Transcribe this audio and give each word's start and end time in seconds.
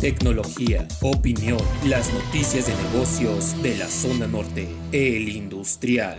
tecnología, 0.00 0.86
opinión, 1.00 1.58
las 1.86 2.12
noticias 2.12 2.66
de 2.66 2.74
negocios 2.90 3.60
de 3.62 3.76
la 3.78 3.88
zona 3.88 4.26
norte, 4.26 4.68
el 4.92 5.28
industrial. 5.28 6.18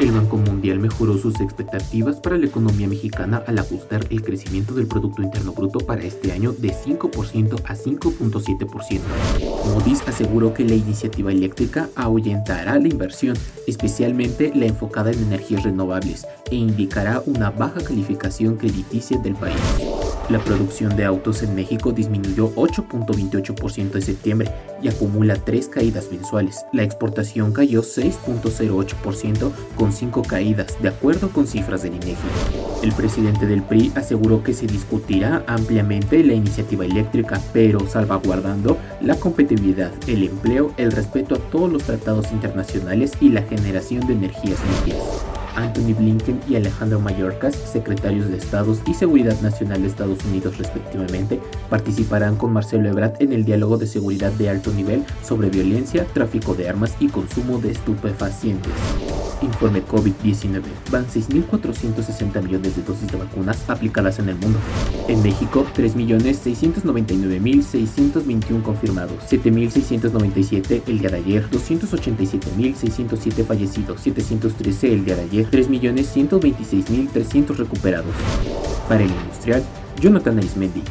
El 0.00 0.10
Banco 0.12 0.38
Mundial 0.38 0.78
mejoró 0.78 1.18
sus 1.18 1.38
expectativas 1.40 2.16
para 2.16 2.38
la 2.38 2.46
economía 2.46 2.88
mexicana 2.88 3.42
al 3.46 3.58
ajustar 3.58 4.06
el 4.08 4.22
crecimiento 4.22 4.74
del 4.74 4.86
Producto 4.86 5.22
Interno 5.22 5.52
Bruto 5.52 5.80
para 5.80 6.02
este 6.02 6.32
año 6.32 6.52
de 6.52 6.72
5% 6.72 7.60
a 7.64 7.74
5.7%. 7.74 9.00
Moody's 9.66 10.02
aseguró 10.08 10.54
que 10.54 10.64
la 10.64 10.74
iniciativa 10.74 11.30
eléctrica 11.30 11.90
ahuyentará 11.94 12.78
la 12.78 12.88
inversión, 12.88 13.36
especialmente 13.66 14.50
la 14.54 14.66
enfocada 14.66 15.12
en 15.12 15.22
energías 15.22 15.62
renovables, 15.62 16.26
e 16.50 16.56
indicará 16.56 17.22
una 17.26 17.50
baja 17.50 17.82
calificación 17.84 18.56
crediticia 18.56 19.18
del 19.18 19.34
país. 19.34 19.60
La 20.28 20.38
producción 20.38 20.96
de 20.96 21.04
autos 21.04 21.42
en 21.42 21.54
México 21.54 21.92
disminuyó 21.92 22.54
8.28% 22.54 23.96
en 23.96 24.02
septiembre 24.02 24.50
y 24.80 24.88
acumula 24.88 25.36
tres 25.36 25.68
caídas 25.68 26.08
mensuales. 26.10 26.64
La 26.72 26.82
exportación 26.82 27.52
cayó 27.52 27.82
6.08% 27.82 29.52
con 29.76 29.92
cinco 29.92 30.22
caídas, 30.22 30.80
de 30.80 30.88
acuerdo 30.88 31.28
con 31.30 31.46
cifras 31.46 31.82
del 31.82 31.96
INEGI. 31.96 32.16
El 32.82 32.92
presidente 32.92 33.46
del 33.46 33.62
PRI 33.62 33.92
aseguró 33.94 34.42
que 34.42 34.54
se 34.54 34.66
discutirá 34.66 35.44
ampliamente 35.46 36.22
la 36.24 36.34
iniciativa 36.34 36.84
eléctrica, 36.84 37.40
pero 37.52 37.86
salvaguardando 37.86 38.78
la 39.00 39.16
competitividad, 39.16 39.92
el 40.06 40.24
empleo, 40.24 40.72
el 40.76 40.92
respeto 40.92 41.34
a 41.34 41.38
todos 41.38 41.70
los 41.70 41.82
tratados 41.82 42.32
internacionales 42.32 43.12
y 43.20 43.28
la 43.28 43.42
generación 43.42 44.06
de 44.06 44.14
energías 44.14 44.58
limpias. 44.64 45.41
Anthony 45.56 45.94
Blinken 45.94 46.40
y 46.48 46.56
Alejandro 46.56 47.00
Mayorkas, 47.00 47.54
secretarios 47.54 48.28
de 48.28 48.38
Estados 48.38 48.80
y 48.86 48.94
Seguridad 48.94 49.40
Nacional 49.40 49.82
de 49.82 49.88
Estados 49.88 50.24
Unidos 50.24 50.58
respectivamente, 50.58 51.40
participarán 51.68 52.36
con 52.36 52.52
Marcelo 52.52 52.88
Ebrard 52.88 53.20
en 53.20 53.32
el 53.32 53.44
diálogo 53.44 53.78
de 53.78 53.86
seguridad 53.86 54.32
de 54.32 54.50
alto 54.50 54.72
nivel 54.72 55.04
sobre 55.22 55.50
violencia, 55.50 56.04
tráfico 56.06 56.54
de 56.54 56.68
armas 56.68 56.96
y 57.00 57.08
consumo 57.08 57.58
de 57.58 57.72
estupefacientes. 57.72 58.72
Informe 59.42 59.84
COVID-19. 59.84 60.62
Van 60.90 61.06
6.460 61.06 62.42
millones 62.42 62.74
de 62.76 62.82
dosis 62.82 63.10
de 63.10 63.18
vacunas 63.18 63.68
aplicadas 63.68 64.18
en 64.18 64.30
el 64.30 64.36
mundo. 64.36 64.58
En 65.08 65.22
México, 65.22 65.66
3.699.621 65.76 68.62
confirmados, 68.62 69.18
7.697 69.30 70.82
el 70.86 70.98
día 70.98 71.10
de 71.10 71.18
ayer, 71.18 71.50
287.607 71.50 73.44
fallecidos, 73.44 74.00
713 74.00 74.92
el 74.92 75.04
día 75.04 75.16
de 75.16 75.22
ayer, 75.22 75.50
3.126.300 75.50 77.56
recuperados. 77.56 78.14
Para 78.88 79.02
el 79.02 79.10
industrial, 79.10 79.64
Jonathan 80.00 80.38
Arismendi, 80.38 80.82